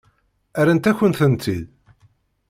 Rrant-akent-tent-id? 0.61 1.65